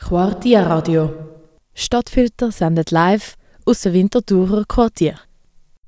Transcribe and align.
Quartier 0.00 0.60
Radio. 0.60 1.12
Stadtfilter 1.74 2.50
sendet 2.50 2.92
live 2.92 3.34
aus 3.66 3.82
dem 3.82 3.92
Winterthurer 3.92 4.64
Quartier. 4.66 5.16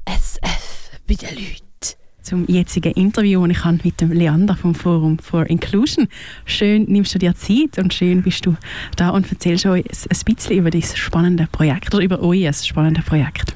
SF 0.04 0.90
bei 1.06 1.14
den 1.14 1.29
Leuten. 1.36 1.96
Zum 2.20 2.44
jetzigen 2.46 2.92
Interview, 2.92 3.46
das 3.46 3.56
ich 3.56 3.64
habe 3.64 3.78
mit 3.82 4.00
dem 4.00 4.12
Leander 4.12 4.56
vom 4.56 4.74
Forum 4.74 5.18
for 5.20 5.46
Inclusion. 5.46 6.08
Schön 6.44 6.84
nimmst 6.84 7.14
du 7.14 7.18
dir 7.18 7.34
Zeit 7.34 7.78
und 7.78 7.94
schön 7.94 8.22
bist 8.22 8.44
du 8.44 8.56
da 8.96 9.10
und 9.10 9.30
erzählst 9.30 9.64
euch 9.64 9.84
ein 9.86 10.34
bisschen 10.34 10.58
über 10.58 10.70
dieses 10.70 10.98
spannende 10.98 11.48
Projekt 11.50 11.95
oder 11.95 12.04
über 12.04 12.20
euer 12.20 12.52
spannendes 12.52 13.04
Projekt. 13.04 13.54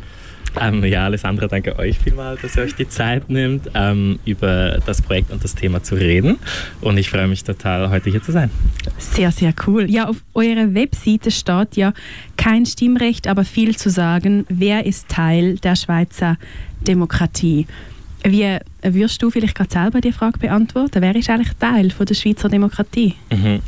Ähm, 0.60 0.84
ja, 0.84 1.04
Alessandra, 1.04 1.46
danke 1.46 1.78
euch 1.78 1.98
vielmals, 1.98 2.42
dass 2.42 2.56
ihr 2.56 2.62
euch 2.62 2.74
die 2.74 2.88
Zeit 2.88 3.28
nimmt, 3.28 3.70
ähm, 3.74 4.18
über 4.24 4.78
das 4.86 5.02
Projekt 5.02 5.30
und 5.30 5.42
das 5.42 5.54
Thema 5.54 5.82
zu 5.82 5.94
reden. 5.94 6.38
Und 6.80 6.96
ich 6.98 7.10
freue 7.10 7.26
mich 7.26 7.44
total, 7.44 7.90
heute 7.90 8.10
hier 8.10 8.22
zu 8.22 8.32
sein. 8.32 8.50
Sehr, 8.98 9.32
sehr 9.32 9.54
cool. 9.66 9.90
Ja, 9.90 10.08
auf 10.08 10.16
eurer 10.34 10.74
Webseite 10.74 11.30
steht 11.30 11.76
ja 11.76 11.92
kein 12.36 12.66
Stimmrecht, 12.66 13.26
aber 13.26 13.44
viel 13.44 13.76
zu 13.76 13.90
sagen. 13.90 14.46
Wer 14.48 14.86
ist 14.86 15.08
Teil 15.08 15.56
der 15.56 15.76
Schweizer 15.76 16.36
Demokratie? 16.86 17.66
Wie 18.26 18.58
würdest 18.82 19.22
du 19.22 19.30
vielleicht 19.30 19.54
gerade 19.54 19.70
selber 19.70 20.00
die 20.00 20.10
Frage 20.10 20.38
beantworten? 20.38 21.02
Wer 21.02 21.14
ist 21.14 21.28
eigentlich 21.28 21.52
Teil 21.58 21.90
von 21.90 22.06
der 22.06 22.14
Schweizer 22.14 22.48
Demokratie? 22.48 23.14
Mhm. 23.30 23.60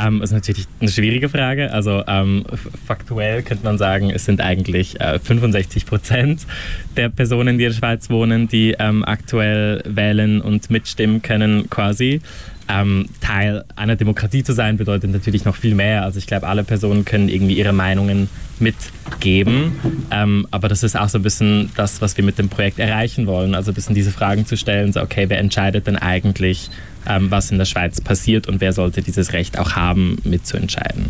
Ähm, 0.00 0.18
das 0.18 0.30
ist 0.30 0.34
natürlich 0.34 0.66
eine 0.80 0.90
schwierige 0.90 1.28
Frage. 1.28 1.72
Also 1.72 2.02
ähm, 2.08 2.44
faktuell 2.84 3.42
könnte 3.42 3.64
man 3.64 3.78
sagen, 3.78 4.10
es 4.10 4.24
sind 4.24 4.40
eigentlich 4.40 5.00
äh, 5.00 5.20
65 5.20 5.86
Prozent 5.86 6.46
der 6.96 7.10
Personen, 7.10 7.58
die 7.58 7.64
in 7.64 7.70
der 7.70 7.76
Schweiz 7.76 8.10
wohnen, 8.10 8.48
die 8.48 8.74
ähm, 8.78 9.04
aktuell 9.04 9.82
wählen 9.86 10.40
und 10.40 10.68
mitstimmen 10.68 11.22
können 11.22 11.70
quasi. 11.70 12.20
Ähm, 12.68 13.06
Teil 13.20 13.64
einer 13.76 13.96
Demokratie 13.96 14.44
zu 14.44 14.52
sein 14.52 14.76
bedeutet 14.76 15.10
natürlich 15.10 15.44
noch 15.44 15.56
viel 15.56 15.74
mehr. 15.74 16.02
Also 16.02 16.18
ich 16.18 16.26
glaube, 16.26 16.46
alle 16.46 16.64
Personen 16.64 17.04
können 17.04 17.28
irgendwie 17.28 17.54
ihre 17.54 17.72
Meinungen 17.72 18.28
mitgeben. 18.60 19.72
Ähm, 20.10 20.46
aber 20.50 20.68
das 20.68 20.82
ist 20.82 20.96
auch 20.96 21.08
so 21.08 21.18
ein 21.18 21.22
bisschen 21.22 21.70
das, 21.76 22.00
was 22.00 22.16
wir 22.16 22.24
mit 22.24 22.38
dem 22.38 22.48
Projekt 22.48 22.78
erreichen 22.78 23.26
wollen. 23.26 23.54
Also 23.54 23.72
ein 23.72 23.74
bisschen 23.74 23.94
diese 23.94 24.10
Fragen 24.10 24.46
zu 24.46 24.56
stellen, 24.56 24.92
so 24.92 25.00
okay, 25.00 25.28
wer 25.28 25.38
entscheidet 25.38 25.86
denn 25.86 25.96
eigentlich, 25.96 26.70
ähm, 27.06 27.30
was 27.30 27.50
in 27.50 27.58
der 27.58 27.64
Schweiz 27.64 28.00
passiert 28.00 28.46
und 28.46 28.60
wer 28.60 28.72
sollte 28.72 29.02
dieses 29.02 29.32
Recht 29.32 29.58
auch 29.58 29.72
haben, 29.72 30.18
mitzuentscheiden. 30.24 31.06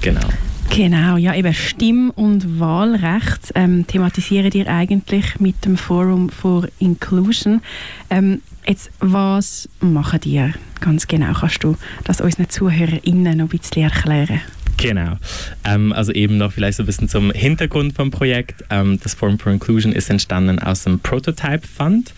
Genau. 0.00 0.28
Genau, 0.70 1.16
ja, 1.16 1.34
eben 1.34 1.54
Stimm- 1.54 2.10
und 2.10 2.60
Wahlrecht 2.60 3.52
ähm, 3.54 3.86
thematisieren 3.86 4.52
ihr 4.52 4.68
eigentlich 4.68 5.40
mit 5.40 5.64
dem 5.64 5.76
Forum 5.76 6.28
for 6.28 6.68
Inclusion. 6.78 7.62
Ähm, 8.10 8.42
jetzt, 8.66 8.90
was 9.00 9.68
machen 9.80 10.20
die 10.20 10.52
ganz 10.80 11.06
genau? 11.06 11.32
Kannst 11.32 11.64
du 11.64 11.76
das 12.04 12.20
unseren 12.20 12.48
ZuhörerInnen 12.48 13.38
noch 13.38 13.46
ein 13.46 13.48
bisschen 13.48 13.84
erklären? 13.84 14.40
Genau. 14.78 15.16
Ähm, 15.64 15.92
also 15.92 16.12
eben 16.12 16.38
noch 16.38 16.52
vielleicht 16.52 16.76
so 16.76 16.84
ein 16.84 16.86
bisschen 16.86 17.08
zum 17.08 17.32
Hintergrund 17.32 17.94
vom 17.94 18.10
Projekt. 18.10 18.64
Ähm, 18.70 19.00
das 19.02 19.14
Forum 19.14 19.38
for 19.38 19.52
Inclusion 19.52 19.92
ist 19.92 20.08
entstanden 20.08 20.60
aus 20.60 20.84
dem 20.84 21.00
Prototype 21.00 21.66
Fund. 21.66 22.14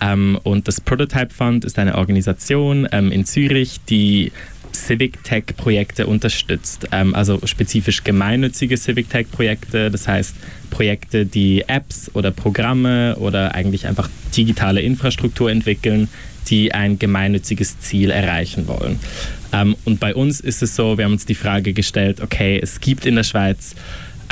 Ähm, 0.00 0.38
und 0.42 0.66
das 0.66 0.80
Prototype 0.80 1.32
Fund 1.32 1.64
ist 1.64 1.78
eine 1.78 1.96
Organisation 1.96 2.88
ähm, 2.90 3.12
in 3.12 3.24
Zürich, 3.24 3.80
die 3.88 4.32
Civic 4.80 5.22
Tech 5.24 5.44
Projekte 5.56 6.06
unterstützt. 6.06 6.88
Ähm, 6.92 7.14
also 7.14 7.40
spezifisch 7.44 8.04
gemeinnützige 8.04 8.76
Civic 8.76 9.10
Tech 9.10 9.26
Projekte, 9.30 9.90
das 9.90 10.08
heißt 10.08 10.34
Projekte, 10.70 11.26
die 11.26 11.64
Apps 11.68 12.10
oder 12.14 12.30
Programme 12.30 13.16
oder 13.16 13.54
eigentlich 13.54 13.86
einfach 13.86 14.08
digitale 14.36 14.80
Infrastruktur 14.80 15.50
entwickeln, 15.50 16.08
die 16.48 16.72
ein 16.72 16.98
gemeinnütziges 16.98 17.80
Ziel 17.80 18.10
erreichen 18.10 18.66
wollen. 18.66 18.98
Ähm, 19.52 19.76
und 19.84 20.00
bei 20.00 20.14
uns 20.14 20.40
ist 20.40 20.62
es 20.62 20.74
so, 20.74 20.96
wir 20.96 21.04
haben 21.04 21.12
uns 21.12 21.26
die 21.26 21.34
Frage 21.34 21.72
gestellt, 21.72 22.20
okay, 22.20 22.58
es 22.60 22.80
gibt 22.80 23.06
in 23.06 23.16
der 23.16 23.24
Schweiz 23.24 23.74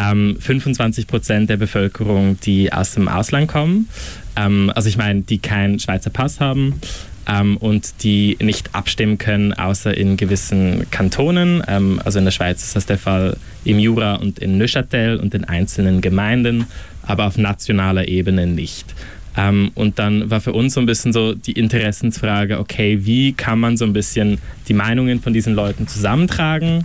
ähm, 0.00 0.36
25 0.38 1.06
Prozent 1.06 1.50
der 1.50 1.56
Bevölkerung, 1.56 2.38
die 2.40 2.72
aus 2.72 2.94
dem 2.94 3.08
Ausland 3.08 3.48
kommen. 3.48 3.88
Ähm, 4.36 4.72
also 4.74 4.88
ich 4.88 4.96
meine, 4.96 5.22
die 5.22 5.38
keinen 5.38 5.78
Schweizer 5.78 6.10
Pass 6.10 6.40
haben 6.40 6.80
ähm, 7.28 7.58
und 7.58 8.02
die 8.02 8.36
nicht 8.40 8.74
abstimmen 8.74 9.18
können, 9.18 9.52
außer 9.52 9.96
in 9.96 10.16
gewissen 10.16 10.90
Kantonen. 10.90 11.62
Ähm, 11.68 12.00
also 12.04 12.18
in 12.18 12.24
der 12.24 12.32
Schweiz 12.32 12.64
ist 12.64 12.74
das 12.74 12.86
der 12.86 12.98
Fall 12.98 13.36
im 13.64 13.78
Jura 13.78 14.14
und 14.14 14.38
in 14.38 14.58
Neuchâtel 14.58 15.18
und 15.18 15.34
in 15.34 15.44
einzelnen 15.44 16.00
Gemeinden, 16.00 16.66
aber 17.02 17.26
auf 17.26 17.36
nationaler 17.36 18.08
Ebene 18.08 18.46
nicht. 18.46 18.94
Ähm, 19.36 19.70
und 19.74 19.98
dann 19.98 20.30
war 20.30 20.40
für 20.40 20.52
uns 20.52 20.74
so 20.74 20.80
ein 20.80 20.86
bisschen 20.86 21.12
so 21.12 21.34
die 21.34 21.52
Interessensfrage, 21.52 22.58
okay, 22.58 23.00
wie 23.04 23.34
kann 23.34 23.60
man 23.60 23.76
so 23.76 23.84
ein 23.84 23.92
bisschen 23.92 24.38
die 24.66 24.74
Meinungen 24.74 25.20
von 25.20 25.32
diesen 25.32 25.54
Leuten 25.54 25.86
zusammentragen? 25.86 26.84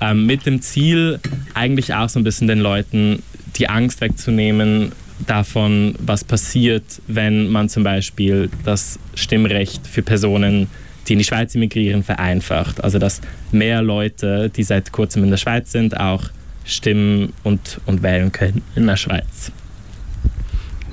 Ähm, 0.00 0.26
mit 0.26 0.44
dem 0.44 0.60
Ziel, 0.60 1.20
eigentlich 1.54 1.94
auch 1.94 2.08
so 2.08 2.18
ein 2.18 2.24
bisschen 2.24 2.48
den 2.48 2.58
Leuten 2.58 3.22
die 3.56 3.68
Angst 3.68 4.00
wegzunehmen 4.00 4.90
davon, 5.26 5.94
was 5.98 6.24
passiert, 6.24 6.84
wenn 7.06 7.48
man 7.48 7.68
zum 7.68 7.84
Beispiel 7.84 8.50
das 8.64 8.98
Stimmrecht 9.14 9.86
für 9.86 10.02
Personen, 10.02 10.68
die 11.06 11.12
in 11.14 11.18
die 11.18 11.24
Schweiz 11.24 11.54
emigrieren, 11.54 12.02
vereinfacht. 12.02 12.82
Also 12.82 12.98
dass 12.98 13.20
mehr 13.52 13.82
Leute, 13.82 14.50
die 14.50 14.62
seit 14.62 14.92
kurzem 14.92 15.24
in 15.24 15.30
der 15.30 15.36
Schweiz 15.36 15.72
sind, 15.72 15.98
auch 15.98 16.24
stimmen 16.64 17.32
und, 17.42 17.80
und 17.86 18.02
wählen 18.02 18.32
können 18.32 18.62
in 18.74 18.86
der 18.86 18.96
Schweiz. 18.96 19.52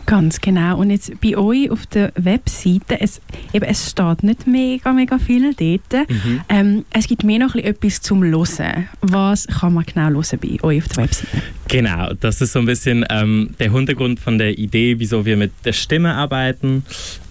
Ganz 0.05 0.41
genau. 0.41 0.77
Und 0.77 0.89
jetzt 0.89 1.21
bei 1.21 1.37
euch 1.37 1.71
auf 1.71 1.85
der 1.85 2.11
Webseite, 2.15 2.99
es, 2.99 3.21
eben, 3.53 3.65
es 3.65 3.91
steht 3.91 4.23
nicht 4.23 4.45
mega, 4.45 4.91
mega 4.91 5.17
viel 5.17 5.53
dort. 5.53 6.09
Mhm. 6.09 6.41
Ähm, 6.49 6.85
es 6.91 7.07
gibt 7.07 7.23
mehr 7.23 7.39
noch 7.39 7.55
etwas 7.55 8.01
zum 8.01 8.21
Hören. 8.21 8.89
Was 8.99 9.47
kann 9.47 9.73
man 9.73 9.85
genau 9.85 10.09
hören 10.09 10.39
bei 10.41 10.61
euch 10.63 10.83
auf 10.83 10.89
der 10.89 11.03
Webseite? 11.05 11.41
Genau, 11.71 12.11
das 12.19 12.41
ist 12.41 12.51
so 12.51 12.59
ein 12.59 12.65
bisschen 12.65 13.05
ähm, 13.09 13.51
der 13.57 13.71
Hintergrund 13.71 14.19
von 14.19 14.37
der 14.37 14.59
Idee, 14.59 14.99
wieso 14.99 15.25
wir 15.25 15.37
mit 15.37 15.53
der 15.63 15.71
Stimme 15.71 16.15
arbeiten, 16.15 16.83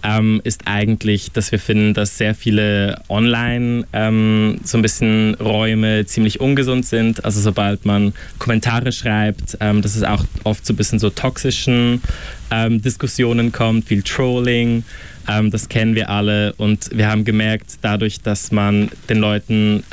ähm, 0.03 0.41
ist 0.43 0.61
eigentlich, 0.65 1.31
dass 1.31 1.51
wir 1.51 1.59
finden, 1.59 1.93
dass 1.93 2.17
sehr 2.17 2.33
viele 2.33 2.99
online 3.07 3.85
ähm, 3.93 4.59
so 4.63 4.79
ein 4.79 4.81
bisschen 4.81 5.35
Räume 5.35 6.07
ziemlich 6.07 6.39
ungesund 6.39 6.87
sind. 6.87 7.23
Also 7.23 7.39
sobald 7.39 7.85
man 7.85 8.13
Kommentare 8.39 8.91
schreibt, 8.91 9.59
ähm, 9.59 9.83
dass 9.83 9.95
es 9.95 10.01
auch 10.01 10.25
oft 10.43 10.65
so 10.65 10.73
ein 10.73 10.77
bisschen 10.77 10.97
so 10.97 11.11
toxischen 11.11 12.01
ähm, 12.49 12.81
Diskussionen 12.81 13.51
kommt, 13.51 13.85
viel 13.85 14.01
Trolling. 14.01 14.83
Ähm, 15.29 15.51
das 15.51 15.69
kennen 15.69 15.93
wir 15.93 16.09
alle 16.09 16.53
und 16.53 16.89
wir 16.91 17.07
haben 17.07 17.25
gemerkt, 17.25 17.77
dadurch, 17.83 18.21
dass 18.21 18.51
man 18.51 18.89
den 19.07 19.19
Leuten 19.19 19.83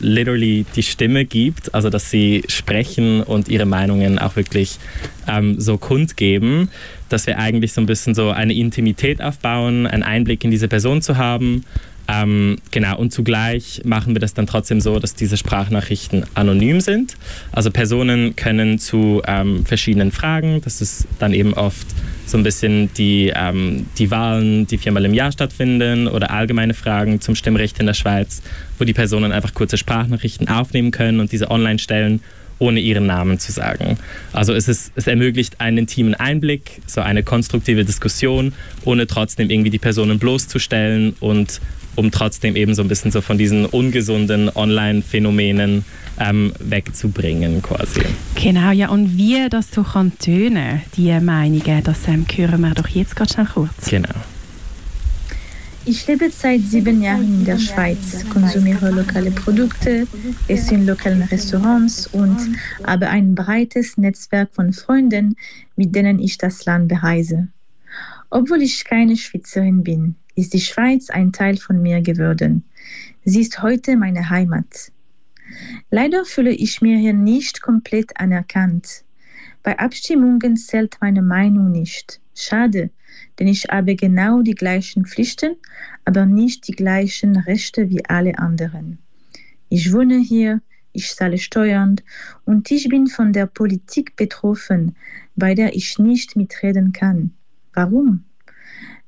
literally 0.00 0.64
die 0.74 0.82
Stimme 0.82 1.26
gibt, 1.26 1.74
also 1.74 1.90
dass 1.90 2.10
sie 2.10 2.44
sprechen 2.48 3.22
und 3.22 3.48
ihre 3.48 3.66
Meinungen 3.90 4.18
auch 4.18 4.36
wirklich 4.36 4.78
ähm, 5.26 5.60
so 5.60 5.76
kundgeben, 5.76 6.70
dass 7.08 7.26
wir 7.26 7.38
eigentlich 7.38 7.72
so 7.72 7.80
ein 7.80 7.86
bisschen 7.86 8.14
so 8.14 8.30
eine 8.30 8.54
Intimität 8.54 9.20
aufbauen, 9.20 9.86
einen 9.86 10.02
Einblick 10.02 10.44
in 10.44 10.50
diese 10.50 10.68
Person 10.68 11.02
zu 11.02 11.16
haben. 11.16 11.64
Ähm, 12.08 12.56
genau, 12.72 12.98
und 12.98 13.12
zugleich 13.12 13.82
machen 13.84 14.14
wir 14.14 14.20
das 14.20 14.34
dann 14.34 14.46
trotzdem 14.46 14.80
so, 14.80 14.98
dass 14.98 15.14
diese 15.14 15.36
Sprachnachrichten 15.36 16.24
anonym 16.34 16.80
sind. 16.80 17.16
Also 17.52 17.70
Personen 17.70 18.34
können 18.34 18.78
zu 18.78 19.22
ähm, 19.26 19.64
verschiedenen 19.64 20.10
Fragen, 20.10 20.60
das 20.62 20.80
ist 20.80 21.06
dann 21.20 21.32
eben 21.32 21.54
oft 21.54 21.86
so 22.26 22.36
ein 22.36 22.42
bisschen 22.42 22.92
die, 22.94 23.32
ähm, 23.34 23.86
die 23.98 24.10
Wahlen, 24.10 24.66
die 24.66 24.78
viermal 24.78 25.04
im 25.04 25.14
Jahr 25.14 25.30
stattfinden 25.30 26.08
oder 26.08 26.30
allgemeine 26.30 26.74
Fragen 26.74 27.20
zum 27.20 27.34
Stimmrecht 27.34 27.78
in 27.78 27.86
der 27.86 27.94
Schweiz, 27.94 28.42
wo 28.78 28.84
die 28.84 28.92
Personen 28.92 29.30
einfach 29.30 29.54
kurze 29.54 29.76
Sprachnachrichten 29.76 30.48
aufnehmen 30.48 30.90
können 30.90 31.20
und 31.20 31.32
diese 31.32 31.50
online 31.50 31.78
stellen, 31.78 32.20
ohne 32.60 32.78
ihren 32.78 33.06
Namen 33.06 33.40
zu 33.40 33.50
sagen. 33.50 33.98
Also 34.32 34.54
es, 34.54 34.68
ist, 34.68 34.92
es 34.94 35.08
ermöglicht 35.08 35.60
einen 35.60 35.78
intimen 35.78 36.14
Einblick, 36.14 36.80
so 36.86 37.00
eine 37.00 37.24
konstruktive 37.24 37.84
Diskussion, 37.84 38.52
ohne 38.84 39.08
trotzdem 39.08 39.50
irgendwie 39.50 39.70
die 39.70 39.78
Personen 39.78 40.20
bloßzustellen 40.20 41.16
und 41.18 41.60
um 41.96 42.10
trotzdem 42.12 42.54
eben 42.54 42.74
so 42.74 42.82
ein 42.82 42.88
bisschen 42.88 43.10
so 43.10 43.20
von 43.20 43.36
diesen 43.36 43.66
ungesunden 43.66 44.48
Online-Phänomenen 44.54 45.84
ähm, 46.20 46.52
wegzubringen 46.60 47.62
quasi. 47.62 48.02
Genau, 48.36 48.70
ja 48.70 48.90
und 48.90 49.16
wie 49.16 49.48
das 49.48 49.70
so 49.72 49.82
kann 49.82 50.12
tönen, 50.18 50.82
die 50.96 51.18
Meinungen, 51.20 51.82
das 51.82 52.06
ähm, 52.06 52.26
hören 52.32 52.60
wir 52.60 52.74
doch 52.74 52.88
jetzt 52.88 53.16
ganz 53.16 53.32
schnell 53.32 53.46
kurz. 53.52 53.88
Genau. 53.88 54.08
Ich 55.86 56.06
lebe 56.06 56.30
seit 56.30 56.60
sieben 56.60 57.02
Jahren 57.02 57.40
in 57.40 57.44
der 57.44 57.58
Schweiz, 57.58 58.24
konsumiere 58.28 58.90
lokale 58.90 59.30
Produkte, 59.30 60.06
esse 60.46 60.74
in 60.74 60.86
lokalen 60.86 61.22
Restaurants 61.22 62.06
und 62.08 62.36
habe 62.84 63.08
ein 63.08 63.34
breites 63.34 63.96
Netzwerk 63.96 64.52
von 64.52 64.72
Freunden, 64.72 65.36
mit 65.76 65.94
denen 65.94 66.18
ich 66.18 66.36
das 66.36 66.66
Land 66.66 66.88
bereise. 66.88 67.48
Obwohl 68.28 68.62
ich 68.62 68.84
keine 68.84 69.16
Schweizerin 69.16 69.82
bin, 69.82 70.16
ist 70.34 70.52
die 70.52 70.60
Schweiz 70.60 71.08
ein 71.08 71.32
Teil 71.32 71.56
von 71.56 71.80
mir 71.80 72.02
geworden. 72.02 72.64
Sie 73.24 73.40
ist 73.40 73.62
heute 73.62 73.96
meine 73.96 74.28
Heimat. 74.28 74.92
Leider 75.90 76.24
fühle 76.24 76.52
ich 76.52 76.80
mich 76.82 77.00
hier 77.00 77.14
nicht 77.14 77.62
komplett 77.62 78.18
anerkannt. 78.18 79.04
Bei 79.62 79.78
Abstimmungen 79.78 80.56
zählt 80.56 80.98
meine 81.00 81.22
Meinung 81.22 81.70
nicht. 81.70 82.20
Schade, 82.34 82.90
denn 83.38 83.48
ich 83.48 83.64
habe 83.64 83.96
genau 83.96 84.42
die 84.42 84.54
gleichen 84.54 85.06
Pflichten, 85.06 85.56
aber 86.04 86.26
nicht 86.26 86.68
die 86.68 86.72
gleichen 86.72 87.36
Rechte 87.36 87.90
wie 87.90 88.04
alle 88.04 88.38
anderen. 88.38 88.98
Ich 89.68 89.92
wohne 89.92 90.18
hier, 90.18 90.60
ich 90.92 91.14
zahle 91.14 91.38
Steuern 91.38 91.96
und 92.44 92.70
ich 92.70 92.88
bin 92.88 93.06
von 93.06 93.32
der 93.32 93.46
Politik 93.46 94.16
betroffen, 94.16 94.96
bei 95.36 95.54
der 95.54 95.74
ich 95.74 95.98
nicht 95.98 96.36
mitreden 96.36 96.92
kann. 96.92 97.32
Warum? 97.72 98.24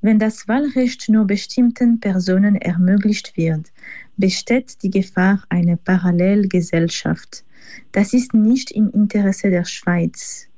Wenn 0.01 0.19
das 0.19 0.49
Wahlrecht 0.49 1.09
nur 1.09 1.27
bestimmten 1.27 2.01
Personen 2.01 2.57
ermöglicht 2.57 3.37
wird, 3.37 3.73
besteht 4.17 4.83
die 4.83 4.91
Gefahr 4.91 5.45
einer 5.49 5.77
Parallelgesellschaft. 5.77 7.45
Das 7.93 8.13
ist 8.13 8.35
nicht 8.35 8.73
im 8.73 8.91
Interesse 8.91 9.51
der 9.51 9.65
Schweiz. 9.65 10.49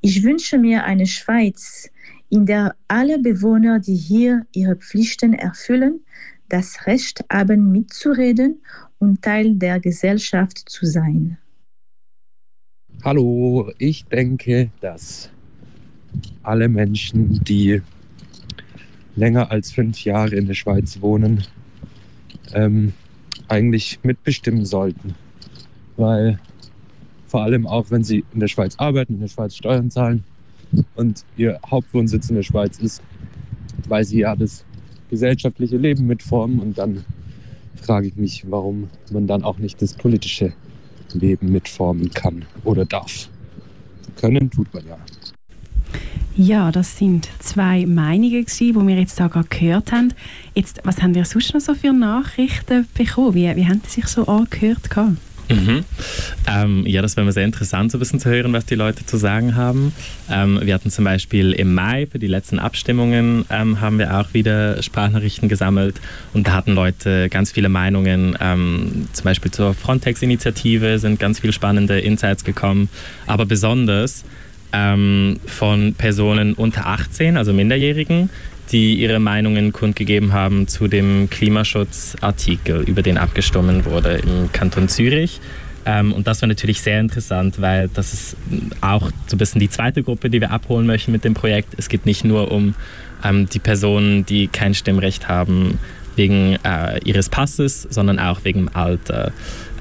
Ich 0.00 0.22
wünsche 0.24 0.58
mir 0.58 0.84
eine 0.84 1.06
Schweiz, 1.06 1.88
in 2.30 2.46
der 2.46 2.76
alle 2.88 3.18
Bewohner, 3.18 3.80
die 3.80 3.96
hier 3.96 4.46
ihre 4.52 4.76
Pflichten 4.76 5.34
erfüllen, 5.34 6.00
das 6.48 6.86
Recht 6.86 7.24
haben, 7.30 7.70
mitzureden 7.72 8.62
und 8.98 9.22
Teil 9.22 9.56
der 9.56 9.80
Gesellschaft 9.80 10.58
zu 10.68 10.86
sein. 10.86 11.38
Hallo, 13.04 13.72
ich 13.78 14.04
denke, 14.06 14.70
dass 14.80 15.30
alle 16.42 16.68
Menschen, 16.68 17.42
die 17.44 17.82
länger 19.16 19.50
als 19.50 19.72
fünf 19.72 20.04
Jahre 20.04 20.36
in 20.36 20.46
der 20.46 20.54
Schweiz 20.54 21.00
wohnen, 21.00 21.44
ähm, 22.52 22.92
eigentlich 23.48 23.98
mitbestimmen 24.02 24.64
sollten. 24.64 25.14
Weil 25.96 26.38
vor 27.26 27.42
allem 27.42 27.66
auch, 27.66 27.90
wenn 27.90 28.04
sie 28.04 28.24
in 28.32 28.40
der 28.40 28.48
Schweiz 28.48 28.76
arbeiten, 28.76 29.14
in 29.14 29.20
der 29.20 29.28
Schweiz 29.28 29.56
Steuern 29.56 29.90
zahlen 29.90 30.24
und 30.94 31.24
ihr 31.36 31.58
Hauptwohnsitz 31.68 32.30
in 32.30 32.36
der 32.36 32.42
Schweiz 32.42 32.78
ist, 32.78 33.02
weil 33.88 34.04
sie 34.04 34.20
ja 34.20 34.36
das 34.36 34.64
gesellschaftliche 35.08 35.76
Leben 35.76 36.06
mitformen 36.06 36.60
und 36.60 36.78
dann 36.78 37.04
frage 37.74 38.08
ich 38.08 38.16
mich, 38.16 38.44
warum 38.48 38.88
man 39.10 39.26
dann 39.26 39.42
auch 39.42 39.58
nicht 39.58 39.80
das 39.82 39.94
politische 39.94 40.52
Leben 41.12 41.50
mitformen 41.50 42.10
kann 42.10 42.44
oder 42.64 42.84
darf. 42.84 43.28
Können 44.16 44.50
tut 44.50 44.72
man 44.72 44.86
ja. 44.86 44.98
Ja, 46.36 46.70
das 46.70 46.96
sind 46.96 47.28
zwei 47.40 47.84
Meinungen, 47.86 48.46
die 48.46 48.74
wir 48.74 48.98
jetzt 48.98 49.18
da 49.18 49.26
gerade 49.26 49.48
gehört 49.48 49.92
haben. 49.92 50.14
Jetzt, 50.54 50.80
was 50.84 51.02
haben 51.02 51.14
ihr 51.14 51.24
sonst 51.24 51.52
noch 51.52 51.60
so 51.60 51.74
für 51.74 51.92
Nachrichten 51.92 52.86
bekommen? 52.94 53.34
Wie, 53.34 53.56
wie 53.56 53.66
haben 53.66 53.82
Sie 53.84 54.00
sich 54.00 54.06
so 54.06 54.26
angehört? 54.26 54.88
Mhm. 55.50 55.84
Ähm, 56.46 56.86
ja, 56.86 57.02
das 57.02 57.16
wäre 57.16 57.24
mir 57.24 57.32
sehr 57.32 57.44
interessant, 57.44 57.92
so 57.92 57.98
ein 57.98 58.00
bisschen 58.00 58.20
zu 58.20 58.30
hören, 58.30 58.52
was 58.52 58.66
die 58.66 58.74
Leute 58.74 59.04
zu 59.04 59.16
sagen 59.16 59.56
haben. 59.56 59.92
Ähm, 60.30 60.60
wir 60.62 60.74
hatten 60.74 60.90
zum 60.90 61.04
Beispiel 61.04 61.52
im 61.52 61.74
Mai 61.74 62.06
für 62.10 62.18
die 62.18 62.26
letzten 62.26 62.58
Abstimmungen 62.58 63.44
ähm, 63.50 63.80
haben 63.80 63.98
wir 63.98 64.18
auch 64.18 64.32
wieder 64.32 64.82
Sprachnachrichten 64.82 65.48
gesammelt 65.48 66.00
und 66.32 66.46
da 66.46 66.52
hatten 66.52 66.74
Leute 66.74 67.28
ganz 67.28 67.52
viele 67.52 67.68
Meinungen. 67.68 68.36
Ähm, 68.40 69.08
zum 69.12 69.24
Beispiel 69.24 69.50
zur 69.50 69.74
Frontex-Initiative 69.74 70.98
sind 70.98 71.18
ganz 71.18 71.40
viele 71.40 71.52
spannende 71.52 72.00
Insights 72.00 72.44
gekommen, 72.44 72.88
aber 73.26 73.46
besonders 73.46 74.24
ähm, 74.72 75.40
von 75.46 75.94
Personen 75.94 76.54
unter 76.54 76.86
18, 76.86 77.36
also 77.36 77.52
Minderjährigen, 77.52 78.30
die 78.72 78.94
ihre 78.94 79.18
Meinungen 79.18 79.72
kundgegeben 79.72 80.32
haben 80.32 80.68
zu 80.68 80.88
dem 80.88 81.28
Klimaschutzartikel, 81.30 82.82
über 82.82 83.02
den 83.02 83.18
abgestimmt 83.18 83.84
wurde 83.84 84.16
im 84.18 84.52
Kanton 84.52 84.88
Zürich. 84.88 85.40
Ähm, 85.86 86.12
und 86.12 86.26
das 86.26 86.42
war 86.42 86.48
natürlich 86.48 86.80
sehr 86.82 87.00
interessant, 87.00 87.60
weil 87.60 87.88
das 87.88 88.12
ist 88.12 88.36
auch 88.80 89.10
so 89.26 89.36
ein 89.36 89.38
bisschen 89.38 89.60
die 89.60 89.70
zweite 89.70 90.02
Gruppe, 90.02 90.30
die 90.30 90.40
wir 90.40 90.50
abholen 90.50 90.86
möchten 90.86 91.12
mit 91.12 91.24
dem 91.24 91.34
Projekt. 91.34 91.74
Es 91.78 91.88
geht 91.88 92.06
nicht 92.06 92.24
nur 92.24 92.52
um 92.52 92.74
ähm, 93.24 93.48
die 93.48 93.58
Personen, 93.58 94.26
die 94.26 94.48
kein 94.48 94.74
Stimmrecht 94.74 95.28
haben 95.28 95.78
wegen 96.16 96.56
äh, 96.64 97.00
ihres 97.04 97.28
Passes, 97.28 97.86
sondern 97.90 98.18
auch 98.18 98.44
wegen 98.44 98.68
Alter. 98.68 99.32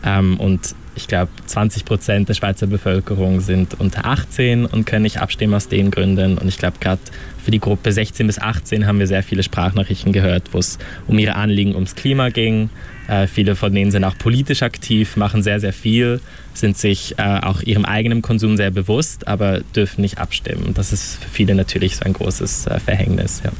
Ähm, 0.03 0.39
und 0.39 0.73
ich 0.95 1.07
glaube, 1.07 1.31
20 1.45 1.85
Prozent 1.85 2.29
der 2.29 2.33
Schweizer 2.33 2.67
Bevölkerung 2.67 3.41
sind 3.41 3.79
unter 3.79 4.05
18 4.05 4.65
und 4.65 4.85
können 4.85 5.03
nicht 5.03 5.19
abstimmen 5.21 5.53
aus 5.53 5.67
den 5.67 5.91
Gründen. 5.91 6.37
Und 6.37 6.47
ich 6.47 6.57
glaube, 6.57 6.77
gerade 6.79 7.01
für 7.43 7.51
die 7.51 7.59
Gruppe 7.59 7.91
16 7.91 8.27
bis 8.27 8.39
18 8.39 8.85
haben 8.85 8.99
wir 8.99 9.07
sehr 9.07 9.23
viele 9.23 9.43
Sprachnachrichten 9.43 10.13
gehört, 10.13 10.53
wo 10.53 10.59
es 10.59 10.77
um 11.07 11.17
ihre 11.17 11.35
Anliegen 11.35 11.75
ums 11.75 11.95
Klima 11.95 12.29
ging. 12.29 12.69
Äh, 13.07 13.27
viele 13.27 13.55
von 13.55 13.73
denen 13.73 13.91
sind 13.91 14.03
auch 14.03 14.17
politisch 14.17 14.61
aktiv, 14.61 15.15
machen 15.15 15.41
sehr, 15.41 15.59
sehr 15.59 15.73
viel, 15.73 16.21
sind 16.53 16.77
sich 16.77 17.17
äh, 17.17 17.39
auch 17.41 17.61
ihrem 17.61 17.85
eigenen 17.85 18.21
Konsum 18.21 18.57
sehr 18.57 18.71
bewusst, 18.71 19.27
aber 19.27 19.61
dürfen 19.75 20.01
nicht 20.01 20.19
abstimmen. 20.19 20.73
Das 20.73 20.93
ist 20.93 21.15
für 21.23 21.29
viele 21.29 21.55
natürlich 21.55 21.95
so 21.95 22.05
ein 22.05 22.13
großes 22.13 22.67
äh, 22.67 22.79
Verhängnis. 22.79 23.41
Ja. 23.43 23.51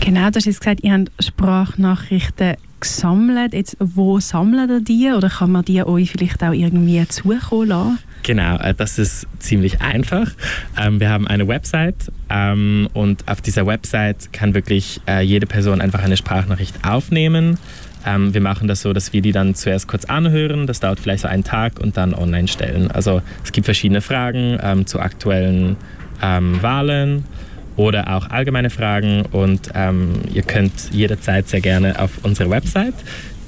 Genau, 0.00 0.30
du 0.30 0.36
hast 0.36 0.46
jetzt 0.46 0.60
gesagt, 0.60 0.80
ihr 0.82 0.92
habt 0.92 1.10
Sprachnachrichten 1.22 2.56
gesammelt. 2.84 3.54
Jetzt, 3.54 3.76
wo 3.80 4.20
sammelt 4.20 4.70
ihr 4.70 4.80
die 4.80 5.10
oder 5.10 5.28
kann 5.28 5.50
man 5.50 5.64
die 5.64 5.82
euch 5.82 6.10
vielleicht 6.10 6.42
auch 6.44 6.52
irgendwie 6.52 7.06
zukommen 7.08 7.68
lassen? 7.68 7.98
Genau, 8.22 8.56
äh, 8.58 8.74
das 8.74 8.98
ist 8.98 9.26
ziemlich 9.38 9.80
einfach. 9.80 10.30
Ähm, 10.78 11.00
wir 11.00 11.10
haben 11.10 11.26
eine 11.26 11.48
Website 11.48 12.10
ähm, 12.30 12.88
und 12.92 13.26
auf 13.28 13.40
dieser 13.40 13.66
Website 13.66 14.32
kann 14.32 14.54
wirklich 14.54 15.00
äh, 15.08 15.20
jede 15.22 15.46
Person 15.46 15.80
einfach 15.80 16.02
eine 16.02 16.16
Sprachnachricht 16.16 16.86
aufnehmen. 16.86 17.58
Ähm, 18.06 18.34
wir 18.34 18.40
machen 18.40 18.68
das 18.68 18.82
so, 18.82 18.92
dass 18.92 19.12
wir 19.12 19.22
die 19.22 19.32
dann 19.32 19.54
zuerst 19.54 19.88
kurz 19.88 20.04
anhören. 20.04 20.66
Das 20.66 20.80
dauert 20.80 21.00
vielleicht 21.00 21.22
so 21.22 21.28
einen 21.28 21.44
Tag 21.44 21.80
und 21.80 21.96
dann 21.96 22.14
online 22.14 22.48
stellen. 22.48 22.90
Also 22.90 23.22
es 23.42 23.52
gibt 23.52 23.64
verschiedene 23.64 24.00
Fragen 24.00 24.86
zu 24.86 25.00
aktuellen 25.00 25.76
Wahlen 26.20 27.24
oder 27.76 28.14
auch 28.16 28.30
allgemeine 28.30 28.70
Fragen 28.70 29.24
und 29.32 29.70
ähm, 29.74 30.20
ihr 30.32 30.42
könnt 30.42 30.90
jederzeit 30.92 31.48
sehr 31.48 31.60
gerne 31.60 31.98
auf 31.98 32.10
unsere 32.22 32.50
Website, 32.50 32.94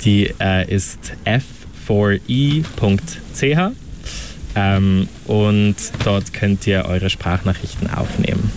die 0.04 0.32
äh, 0.40 0.72
ist 0.72 1.12
f4e.ch 1.24 2.64
ähm, 4.56 5.08
und 5.26 5.76
dort 6.04 6.32
könnt 6.32 6.66
ihr 6.66 6.84
eure 6.86 7.10
Sprachnachrichten 7.10 7.90
aufnehmen. 7.90 8.50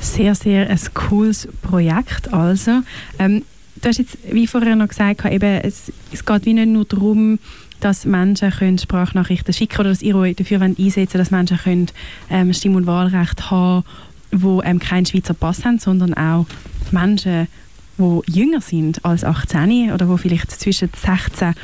Sehr, 0.00 0.34
sehr 0.34 0.70
ein 0.70 0.80
cooles 0.94 1.48
Projekt 1.62 2.32
also. 2.32 2.82
Ähm, 3.18 3.42
du 3.80 3.88
hast 3.88 3.98
jetzt, 3.98 4.18
wie 4.30 4.46
vorher 4.46 4.76
noch 4.76 4.88
gesagt, 4.88 5.24
eben, 5.24 5.60
es, 5.62 5.92
es 6.12 6.24
geht 6.24 6.44
wie 6.46 6.54
nicht 6.54 6.68
nur 6.68 6.84
darum, 6.84 7.38
dass 7.80 8.04
Menschen 8.04 8.50
können 8.50 8.78
Sprachnachrichten 8.78 9.54
schicken 9.54 9.80
oder 9.80 9.90
dass 9.90 10.02
ihr 10.02 10.16
euch 10.16 10.36
dafür 10.36 10.60
einsetzen 10.60 11.18
dass 11.18 11.30
Menschen 11.30 11.58
können, 11.58 11.86
ähm, 12.30 12.52
Stimm- 12.52 12.74
und 12.74 12.86
Wahlrecht 12.86 13.50
haben 13.50 13.84
die 14.32 14.60
ähm, 14.64 14.78
keinen 14.78 15.06
Schweizer 15.06 15.34
Pass 15.34 15.64
haben, 15.64 15.78
sondern 15.78 16.14
auch 16.14 16.46
Menschen, 16.90 17.48
die 17.98 18.20
jünger 18.30 18.60
sind 18.60 19.04
als 19.04 19.24
18 19.24 19.92
oder 19.92 20.06
die 20.06 20.18
vielleicht 20.18 20.50
zwischen 20.52 20.90
16 20.94 21.54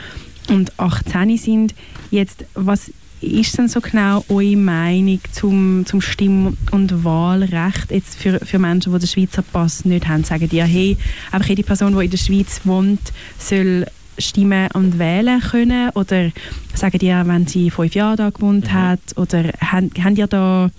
und 0.51 0.79
18 0.79 1.37
sind. 1.37 1.75
Jetzt, 2.11 2.45
was 2.55 2.91
ist 3.21 3.57
denn 3.57 3.69
so 3.69 3.81
genau 3.81 4.25
eure 4.29 4.57
Meinung 4.57 5.21
zum, 5.33 5.87
zum 5.87 6.01
Stimm- 6.01 6.57
und 6.71 7.05
Wahlrecht 7.05 7.91
jetzt 7.91 8.17
für, 8.17 8.39
für 8.41 8.59
Menschen, 8.59 8.93
die 8.93 8.99
den 8.99 9.09
Schweizer 9.09 9.43
Pass 9.43 9.85
nicht 9.85 10.09
haben? 10.09 10.25
Sagen 10.25 10.49
die, 10.49 10.63
hey, 10.63 10.97
einfach 11.31 11.49
jede 11.49 11.63
Person, 11.63 11.97
die 11.97 12.05
in 12.05 12.11
der 12.11 12.19
Schweiz 12.19 12.61
wohnt, 12.65 13.01
soll 13.39 13.87
stimmen 14.19 14.69
und 14.75 14.99
wählen 14.99 15.41
können? 15.41 15.91
Oder 15.91 16.31
sagen 16.75 16.99
die, 16.99 17.09
wenn 17.09 17.47
sie 17.47 17.71
fünf 17.71 17.95
Jahre 17.95 18.17
da 18.17 18.31
gewohnt 18.31 18.67
mhm. 18.67 18.73
hat? 18.73 19.01
Oder 19.17 19.53
haben, 19.61 19.91
haben 20.03 20.15
die 20.15 20.27
da 20.29 20.71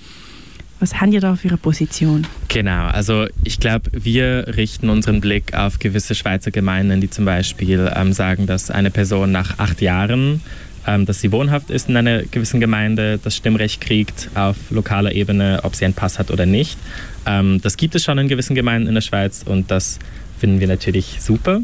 was 0.80 1.00
haben 1.00 1.12
ihr 1.12 1.22
da 1.22 1.36
für 1.36 1.48
eine 1.48 1.58
Position? 1.58 2.28
Genau, 2.48 2.88
also 2.88 3.28
ich 3.44 3.60
glaube, 3.60 3.90
wir 3.94 4.56
richten 4.56 4.90
unseren 4.90 5.22
Blick 5.22 5.54
auf 5.54 5.80
gewisse 5.80 6.16
Schweizer 6.16 6.52
Gemeinden, 6.52 7.02
die 7.02 7.10
zum 7.10 7.26
Beispiel 7.26 7.92
ähm, 7.96 8.14
sagen, 8.14 8.46
dass 8.48 8.72
eine 8.72 8.92
Person 8.92 9.32
nach 9.32 9.58
acht 9.60 9.82
Jahren, 9.82 10.42
ähm, 10.88 11.06
dass 11.06 11.22
sie 11.22 11.32
wohnhaft 11.32 11.70
ist 11.70 11.90
in 11.90 11.98
einer 11.98 12.24
gewissen 12.24 12.60
Gemeinde, 12.60 13.20
das 13.24 13.36
Stimmrecht 13.36 13.82
kriegt 13.82 14.30
auf 14.36 14.58
lokaler 14.70 15.14
Ebene, 15.14 15.62
ob 15.64 15.76
sie 15.76 15.86
einen 15.86 15.94
Pass 15.94 16.20
hat 16.20 16.30
oder 16.30 16.46
nicht. 16.46 16.78
Ähm, 17.26 17.62
das 17.62 17.78
gibt 17.78 17.96
es 17.96 18.04
schon 18.04 18.18
in 18.18 18.28
gewissen 18.28 18.56
Gemeinden 18.56 18.88
in 18.88 18.96
der 18.96 19.02
Schweiz 19.02 19.44
und 19.46 19.72
das 19.72 20.00
finden 20.38 20.60
wir 20.60 20.68
natürlich 20.68 21.18
super. 21.22 21.62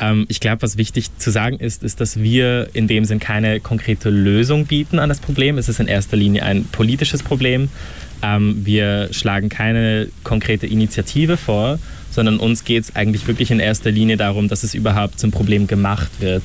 Ähm, 0.00 0.26
ich 0.28 0.40
glaube, 0.40 0.62
was 0.62 0.76
wichtig 0.76 1.16
zu 1.18 1.30
sagen 1.30 1.58
ist, 1.58 1.82
ist, 1.82 2.00
dass 2.00 2.20
wir 2.20 2.68
in 2.72 2.86
dem 2.86 3.04
Sinn 3.04 3.18
keine 3.18 3.60
konkrete 3.60 4.10
Lösung 4.10 4.66
bieten 4.66 4.98
an 4.98 5.08
das 5.08 5.20
Problem. 5.20 5.58
Es 5.58 5.68
ist 5.68 5.80
in 5.80 5.88
erster 5.88 6.16
Linie 6.16 6.44
ein 6.44 6.64
politisches 6.64 7.22
Problem. 7.22 7.68
Ähm, 8.22 8.64
wir 8.64 9.08
schlagen 9.12 9.48
keine 9.48 10.08
konkrete 10.22 10.66
Initiative 10.66 11.36
vor, 11.36 11.78
sondern 12.10 12.38
uns 12.38 12.64
geht 12.64 12.84
es 12.84 12.96
eigentlich 12.96 13.26
wirklich 13.26 13.50
in 13.50 13.60
erster 13.60 13.90
Linie 13.90 14.16
darum, 14.16 14.48
dass 14.48 14.62
es 14.62 14.74
überhaupt 14.74 15.18
zum 15.18 15.30
Problem 15.30 15.66
gemacht 15.66 16.10
wird, 16.20 16.42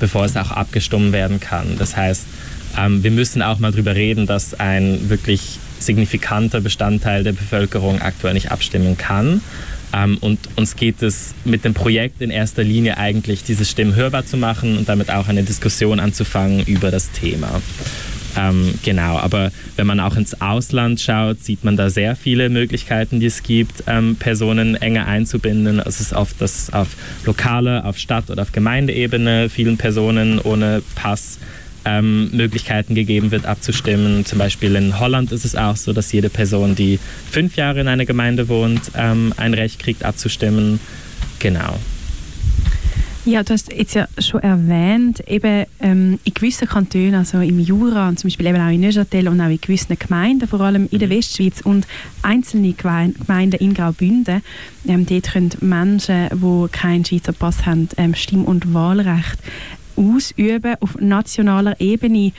bevor 0.00 0.24
es 0.24 0.36
auch 0.36 0.50
abgestimmt 0.50 1.12
werden 1.12 1.40
kann. 1.40 1.76
Das 1.78 1.96
heißt, 1.96 2.26
ähm, 2.78 3.02
wir 3.02 3.10
müssen 3.10 3.42
auch 3.42 3.58
mal 3.58 3.72
darüber 3.72 3.94
reden, 3.94 4.26
dass 4.26 4.58
ein 4.58 5.08
wirklich 5.10 5.58
signifikanter 5.80 6.60
Bestandteil 6.60 7.24
der 7.24 7.32
Bevölkerung 7.32 8.00
aktuell 8.00 8.34
nicht 8.34 8.50
abstimmen 8.50 8.96
kann. 8.96 9.40
Ähm, 9.92 10.18
und 10.20 10.38
uns 10.56 10.76
geht 10.76 11.02
es 11.02 11.34
mit 11.44 11.64
dem 11.64 11.74
Projekt 11.74 12.20
in 12.20 12.30
erster 12.30 12.62
Linie 12.62 12.98
eigentlich, 12.98 13.42
diese 13.42 13.64
Stimmen 13.64 13.94
hörbar 13.94 14.26
zu 14.26 14.36
machen 14.36 14.76
und 14.76 14.88
damit 14.88 15.10
auch 15.10 15.28
eine 15.28 15.42
Diskussion 15.42 15.98
anzufangen 16.00 16.64
über 16.64 16.90
das 16.90 17.10
Thema. 17.10 17.60
Ähm, 18.38 18.74
genau, 18.84 19.18
aber 19.18 19.50
wenn 19.76 19.86
man 19.86 19.98
auch 19.98 20.16
ins 20.16 20.40
Ausland 20.40 21.00
schaut, 21.00 21.42
sieht 21.42 21.64
man 21.64 21.76
da 21.76 21.90
sehr 21.90 22.14
viele 22.14 22.48
Möglichkeiten, 22.48 23.18
die 23.18 23.26
es 23.26 23.42
gibt, 23.42 23.84
ähm, 23.88 24.14
Personen 24.16 24.76
enger 24.76 25.06
einzubinden. 25.06 25.80
Es 25.80 26.00
ist 26.00 26.12
oft, 26.12 26.40
dass 26.40 26.72
auf 26.72 26.88
lokale, 27.24 27.84
auf 27.84 27.98
Stadt- 27.98 28.30
oder 28.30 28.42
auf 28.42 28.52
Gemeindeebene 28.52 29.48
vielen 29.48 29.76
Personen 29.76 30.38
ohne 30.38 30.82
Pass 30.94 31.38
ähm, 31.84 32.30
Möglichkeiten 32.32 32.94
gegeben 32.94 33.32
wird, 33.32 33.44
abzustimmen. 33.44 34.24
Zum 34.24 34.38
Beispiel 34.38 34.76
in 34.76 35.00
Holland 35.00 35.32
ist 35.32 35.44
es 35.44 35.56
auch 35.56 35.76
so, 35.76 35.92
dass 35.92 36.12
jede 36.12 36.28
Person, 36.28 36.76
die 36.76 37.00
fünf 37.30 37.56
Jahre 37.56 37.80
in 37.80 37.88
einer 37.88 38.04
Gemeinde 38.04 38.48
wohnt, 38.48 38.92
ähm, 38.94 39.32
ein 39.36 39.54
Recht 39.54 39.80
kriegt, 39.80 40.04
abzustimmen. 40.04 40.78
Genau. 41.40 41.78
Ja, 43.24 43.42
du 43.42 43.52
hast 43.52 43.72
jetzt 43.72 43.94
ja 43.94 44.08
schon 44.18 44.40
erwähnt, 44.40 45.20
eben 45.28 45.66
ähm, 45.80 46.18
in 46.24 46.34
gewissen 46.34 46.66
Kantonen, 46.66 47.14
also 47.14 47.40
im 47.40 47.58
Jura 47.58 48.08
und 48.08 48.18
zum 48.18 48.28
Beispiel 48.28 48.46
eben 48.46 48.60
auch 48.60 48.70
in 48.70 48.80
Neuchâtel 48.80 49.28
und 49.28 49.40
auch 49.40 49.48
in 49.48 49.60
gewissen 49.60 49.98
Gemeinden, 49.98 50.48
vor 50.48 50.60
allem 50.60 50.88
in 50.90 50.98
der 50.98 51.08
mhm. 51.08 51.12
Westschweiz 51.12 51.60
und 51.60 51.86
einzelne 52.22 52.72
Gemeinden 52.72 53.60
in 53.60 53.74
Graubünden, 53.74 54.42
ähm, 54.86 55.04
dort 55.04 55.32
können 55.32 55.50
Menschen, 55.60 56.28
die 56.32 56.68
keinen 56.70 57.04
Schweizer 57.04 57.32
Pass 57.32 57.66
haben, 57.66 57.88
ähm, 57.96 58.14
Stimm- 58.14 58.44
und 58.44 58.72
Wahlrecht 58.72 59.38
ausüben 59.96 60.76
auf 60.80 60.96
nationaler 61.00 61.80
Ebene. 61.80 62.32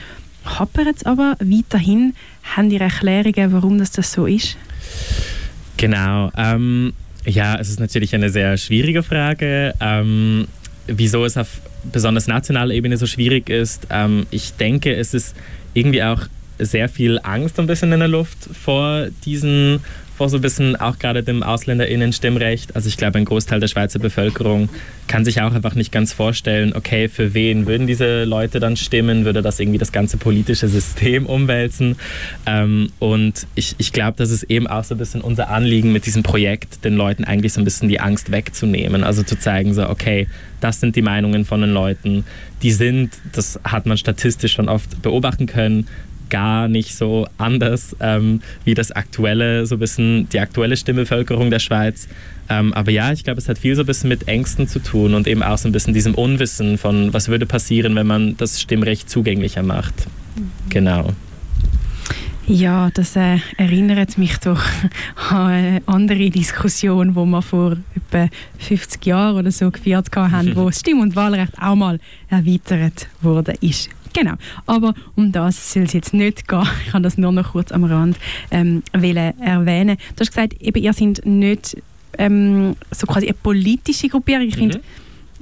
Hapert 0.44 0.96
es 0.96 1.04
aber 1.04 1.36
weiterhin? 1.40 2.14
Haben 2.56 2.70
ihr 2.70 2.80
Erklärungen, 2.80 3.52
warum 3.52 3.78
das, 3.78 3.92
das 3.92 4.12
so 4.12 4.26
ist? 4.26 4.56
Genau. 5.76 6.30
Ähm, 6.36 6.94
ja, 7.26 7.56
es 7.58 7.68
ist 7.68 7.80
natürlich 7.80 8.14
eine 8.14 8.30
sehr 8.30 8.56
schwierige 8.56 9.02
Frage. 9.02 9.74
Ähm, 9.80 10.48
wieso 10.96 11.24
es 11.24 11.36
auf 11.36 11.60
besonders 11.84 12.26
nationaler 12.26 12.74
Ebene 12.74 12.96
so 12.96 13.06
schwierig 13.06 13.48
ist. 13.48 13.86
Ähm, 13.90 14.26
ich 14.30 14.54
denke, 14.54 14.94
es 14.94 15.14
ist 15.14 15.34
irgendwie 15.74 16.02
auch 16.02 16.22
sehr 16.58 16.88
viel 16.88 17.18
Angst 17.22 17.58
ein 17.58 17.66
bisschen 17.66 17.92
in 17.92 18.00
der 18.00 18.08
Luft 18.08 18.38
vor 18.52 19.06
diesen 19.24 19.80
vor 20.20 20.28
so 20.28 20.36
ein 20.36 20.42
bisschen 20.42 20.76
auch 20.76 20.98
gerade 20.98 21.22
dem 21.22 21.42
AusländerInnen-Stimmrecht. 21.42 22.76
Also 22.76 22.88
ich 22.88 22.98
glaube, 22.98 23.16
ein 23.16 23.24
Großteil 23.24 23.58
der 23.58 23.68
Schweizer 23.68 23.98
Bevölkerung 23.98 24.68
kann 25.06 25.24
sich 25.24 25.40
auch 25.40 25.54
einfach 25.54 25.74
nicht 25.74 25.92
ganz 25.92 26.12
vorstellen, 26.12 26.74
okay, 26.76 27.08
für 27.08 27.32
wen 27.32 27.66
würden 27.66 27.86
diese 27.86 28.24
Leute 28.24 28.60
dann 28.60 28.76
stimmen? 28.76 29.24
Würde 29.24 29.40
das 29.40 29.58
irgendwie 29.58 29.78
das 29.78 29.92
ganze 29.92 30.18
politische 30.18 30.68
System 30.68 31.24
umwälzen? 31.24 31.96
Ähm, 32.44 32.90
und 32.98 33.46
ich, 33.54 33.76
ich 33.78 33.94
glaube, 33.94 34.18
das 34.18 34.30
ist 34.30 34.42
eben 34.42 34.66
auch 34.66 34.84
so 34.84 34.94
ein 34.94 34.98
bisschen 34.98 35.22
unser 35.22 35.48
Anliegen 35.48 35.90
mit 35.90 36.04
diesem 36.04 36.22
Projekt, 36.22 36.84
den 36.84 36.96
Leuten 36.96 37.24
eigentlich 37.24 37.54
so 37.54 37.62
ein 37.62 37.64
bisschen 37.64 37.88
die 37.88 38.00
Angst 38.00 38.30
wegzunehmen. 38.30 39.04
Also 39.04 39.22
zu 39.22 39.38
zeigen, 39.38 39.72
so, 39.72 39.88
okay, 39.88 40.28
das 40.60 40.80
sind 40.80 40.96
die 40.96 41.02
Meinungen 41.02 41.46
von 41.46 41.62
den 41.62 41.70
Leuten. 41.70 42.26
Die 42.60 42.72
sind, 42.72 43.14
das 43.32 43.58
hat 43.64 43.86
man 43.86 43.96
statistisch 43.96 44.52
schon 44.52 44.68
oft 44.68 45.00
beobachten 45.00 45.46
können, 45.46 45.88
gar 46.30 46.68
nicht 46.68 46.96
so 46.96 47.26
anders 47.38 47.94
ähm, 48.00 48.40
wie 48.64 48.74
das 48.74 48.92
aktuelle, 48.92 49.66
so 49.66 49.76
ein 49.76 49.78
bisschen 49.78 50.28
die 50.30 50.40
aktuelle 50.40 50.76
Stimmbevölkerung 50.76 51.50
der 51.50 51.58
Schweiz. 51.58 52.08
Ähm, 52.48 52.72
aber 52.72 52.90
ja, 52.90 53.12
ich 53.12 53.24
glaube, 53.24 53.38
es 53.38 53.48
hat 53.48 53.58
viel 53.58 53.76
so 53.76 53.82
ein 53.82 53.86
bisschen 53.86 54.08
mit 54.08 54.26
Ängsten 54.28 54.66
zu 54.66 54.78
tun 54.78 55.14
und 55.14 55.26
eben 55.28 55.42
auch 55.42 55.58
so 55.58 55.68
ein 55.68 55.72
bisschen 55.72 55.94
diesem 55.94 56.14
Unwissen 56.14 56.78
von, 56.78 57.12
was 57.12 57.28
würde 57.28 57.46
passieren, 57.46 57.94
wenn 57.94 58.06
man 58.06 58.36
das 58.36 58.60
Stimmrecht 58.60 59.10
zugänglicher 59.10 59.62
macht. 59.62 60.06
Mhm. 60.36 60.50
Genau. 60.70 61.12
Ja, 62.46 62.90
das 62.92 63.14
äh, 63.14 63.38
erinnert 63.58 64.18
mich 64.18 64.38
doch 64.38 64.60
an 65.30 65.46
eine 65.46 65.82
andere 65.86 66.30
Diskussion, 66.30 67.14
die 67.14 67.24
wir 67.24 67.42
vor 67.42 67.76
etwa 67.94 68.28
50 68.58 69.06
Jahren 69.06 69.36
oder 69.36 69.52
so 69.52 69.70
geführt 69.70 70.08
haben, 70.16 70.56
wo 70.56 70.64
das 70.66 70.80
Stimm- 70.80 70.98
und 70.98 71.14
Wahlrecht 71.14 71.52
auch 71.60 71.76
mal 71.76 72.00
erweitert 72.28 73.06
wurde. 73.22 73.54
Ist 73.60 73.90
Genau, 74.12 74.34
aber 74.66 74.94
um 75.16 75.32
das 75.32 75.72
soll 75.72 75.84
es 75.84 75.92
jetzt 75.92 76.14
nicht 76.14 76.48
gehen. 76.48 76.66
Ich 76.86 76.92
kann 76.92 77.02
das 77.02 77.18
nur 77.18 77.32
noch 77.32 77.52
kurz 77.52 77.72
am 77.72 77.84
Rand 77.84 78.18
ähm, 78.50 78.82
erwähnen. 78.92 79.96
Du 80.16 80.20
hast 80.20 80.30
gesagt, 80.30 80.60
eben, 80.60 80.82
ihr 80.82 80.92
seid 80.92 81.24
nicht 81.24 81.76
ähm, 82.18 82.76
so 82.90 83.06
quasi 83.06 83.26
eine 83.26 83.34
politische 83.34 84.08
Gruppierung. 84.08 84.46
Ich 84.48 84.56
mhm. 84.56 84.60
finde, 84.60 84.80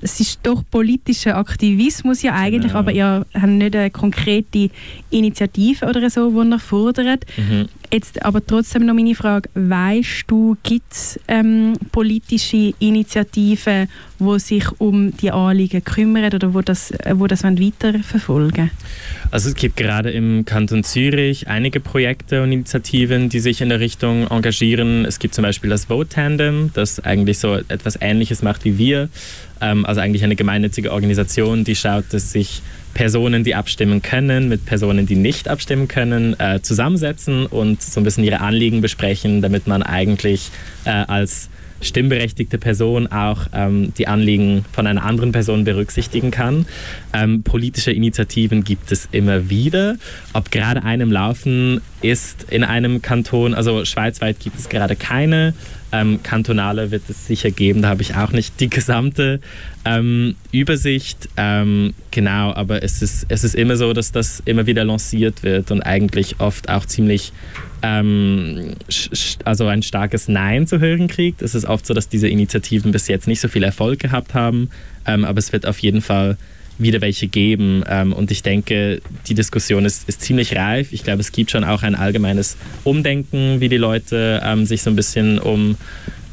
es 0.01 0.21
ist 0.21 0.41
doch 0.43 0.63
politischer 0.71 1.37
Aktivismus 1.37 2.23
ja 2.23 2.35
eigentlich, 2.35 2.73
genau. 2.73 2.79
aber 2.79 2.93
ihr 2.93 3.27
habt 3.35 3.47
nicht 3.47 3.75
eine 3.75 3.91
konkrete 3.91 4.71
Initiative 5.11 5.87
oder 5.87 6.09
so, 6.09 6.31
die 6.31 6.51
ihr 6.51 6.59
fordert. 6.59 7.25
Mhm. 7.37 7.69
Jetzt 7.91 8.23
aber 8.23 8.45
trotzdem 8.45 8.85
noch 8.85 8.93
meine 8.93 9.15
Frage, 9.15 9.49
weißt 9.55 10.25
du, 10.27 10.57
gibt 10.63 10.93
es 10.93 11.19
ähm, 11.27 11.75
politische 11.91 12.75
Initiativen, 12.79 13.89
die 14.19 14.39
sich 14.39 14.65
um 14.79 15.17
die 15.17 15.31
Anliegen 15.31 15.83
kümmern 15.83 16.33
oder 16.35 16.53
wo 16.53 16.61
das, 16.61 16.93
wo 17.13 17.27
das 17.27 17.45
weiterverfolgen 17.45 18.71
Also 19.31 19.49
es 19.49 19.55
gibt 19.55 19.77
gerade 19.77 20.11
im 20.11 20.45
Kanton 20.45 20.85
Zürich 20.85 21.49
einige 21.49 21.81
Projekte 21.81 22.43
und 22.43 22.53
Initiativen, 22.53 23.31
die 23.31 23.41
sich 23.41 23.63
in 23.63 23.71
der 23.71 23.81
Richtung 23.81 24.27
engagieren. 24.29 25.07
Es 25.07 25.19
gibt 25.19 25.35
zum 25.35 25.43
Beispiel 25.43 25.71
das 25.71 25.87
Vote 25.87 26.11
Tandem, 26.11 26.71
das 26.75 27.01
eigentlich 27.01 27.39
so 27.39 27.55
etwas 27.55 27.97
Ähnliches 28.01 28.43
macht 28.43 28.67
wie 28.67 28.77
wir. 28.77 29.09
Ähm, 29.63 29.87
also 29.87 30.03
eigentlich 30.03 30.25
eine 30.25 30.37
gemeinnützige 30.37 30.93
Organisation, 30.93 31.65
die 31.65 31.75
schaut, 31.75 32.05
dass 32.11 32.33
sich 32.33 32.61
Personen, 32.99 33.45
die 33.45 33.55
abstimmen 33.55 34.03
können, 34.03 34.49
mit 34.49 34.67
Personen, 34.67 35.07
die 35.07 35.15
nicht 35.15 35.47
abstimmen 35.47 35.87
können, 35.87 36.35
äh, 36.41 36.61
zusammensetzen 36.63 37.47
und 37.47 37.81
so 37.81 38.01
ein 38.01 38.03
bisschen 38.03 38.25
ihre 38.25 38.41
Anliegen 38.41 38.81
besprechen, 38.81 39.41
damit 39.41 39.69
man 39.69 39.85
eigentlich 39.85 40.51
äh, 40.85 40.91
als 40.91 41.49
stimmberechtigte 41.81 42.59
Person 42.59 43.07
auch 43.07 43.47
ähm, 43.55 43.93
die 43.97 44.09
Anliegen 44.09 44.65
von 44.73 44.89
einer 44.89 45.05
anderen 45.05 45.31
Person 45.31 45.63
berücksichtigen 45.63 46.33
kann. 46.33 46.67
Ähm, 47.13 47.45
politische 47.45 47.93
Initiativen 47.93 48.65
gibt 48.65 48.91
es 48.91 49.09
immer 49.13 49.49
wieder. 49.49 49.95
Ob 50.33 50.51
gerade 50.51 50.83
einem 50.83 51.13
laufen 51.13 51.81
ist 52.03 52.47
in 52.51 52.65
einem 52.65 53.01
Kanton, 53.01 53.55
also 53.55 53.85
schweizweit 53.85 54.41
gibt 54.41 54.59
es 54.59 54.69
gerade 54.69 54.97
keine. 54.97 55.55
Ähm, 55.91 56.23
kantonale 56.23 56.91
wird 56.91 57.03
es 57.09 57.27
sicher 57.27 57.51
geben, 57.51 57.83
da 57.83 57.89
habe 57.89 58.03
ich 58.03 58.15
auch 58.15 58.31
nicht 58.31 58.61
die 58.61 58.69
gesamte 58.69 59.41
ähm, 59.87 60.37
Übersicht. 60.53 61.29
Ähm, 61.37 61.95
genau, 62.11 62.53
aber 62.53 62.83
es 62.83 63.01
ist, 63.01 63.27
es 63.29 63.43
ist 63.43 63.55
immer 63.55 63.77
so, 63.77 63.93
dass 63.95 64.13
das 64.13 64.43
immer 64.45 64.67
wieder 64.67 64.85
lanciert 64.85 65.43
wird 65.43 65.71
und 65.71 65.83
eigentlich 65.83 66.41
oft 66.41 66.69
auch 66.69 66.85
ziemlich 66.85 67.33
ähm, 67.83 68.75
also 69.45 69.67
ein 69.67 69.83
starkes 69.83 70.29
Nein 70.29 70.67
zu 70.67 70.81
hören 70.81 71.09
kriegt. 71.09 71.43
Es 71.43 71.55
ist 71.55 71.65
oft 71.65 71.87
so, 71.87 71.95
dass 71.95 72.09
diese 72.09 72.29
Initiativen 72.29 72.93
bis 72.93 73.09
jetzt 73.09 73.27
nicht 73.27 73.41
so 73.41 73.49
viel 73.49 73.63
Erfolg 73.63 74.01
gehabt 74.01 74.35
haben, 74.35 74.71
ähm, 75.07 75.25
aber 75.25 75.39
es 75.39 75.53
wird 75.53 75.67
auf 75.67 75.79
jeden 75.79 76.03
Fall 76.03 76.37
wieder 76.79 77.01
welche 77.01 77.27
geben. 77.27 77.85
Ähm, 77.89 78.13
und 78.13 78.31
ich 78.31 78.43
denke, 78.43 79.01
die 79.27 79.35
Diskussion 79.35 79.85
ist, 79.85 80.09
ist, 80.09 80.23
ziemlich 80.23 80.57
reif. 80.57 80.93
Ich 80.93 81.05
glaube, 81.05 81.21
es 81.21 81.33
gibt 81.33 81.51
schon 81.51 81.65
auch 81.65 81.83
ein 81.83 81.95
allgemeines 81.95 82.57
Umdenken, 82.85 83.61
wie 83.61 83.69
die 83.69 83.77
Leute 83.77 84.41
ähm, 84.45 84.67
sich 84.67 84.83
so 84.83 84.91
ein 84.91 84.97
bisschen 84.97 85.39
um, 85.39 85.77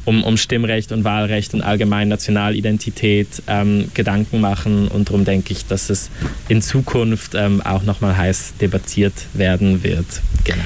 um, 0.04 0.22
um, 0.22 0.36
Stimmrecht 0.36 0.92
und 0.92 1.04
Wahlrecht 1.04 1.54
und 1.54 1.62
allgemein 1.62 2.08
Nationalidentität 2.08 3.42
ähm, 3.48 3.90
Gedanken 3.94 4.40
machen. 4.40 4.88
Und 4.88 5.08
darum 5.08 5.24
denke 5.24 5.52
ich, 5.52 5.66
dass 5.66 5.90
es 5.90 6.10
in 6.48 6.62
Zukunft 6.62 7.34
ähm, 7.34 7.60
auch 7.62 7.82
nochmal 7.82 8.16
heiß 8.16 8.54
debattiert 8.60 9.14
werden 9.34 9.82
wird. 9.82 10.06
Genau. 10.44 10.62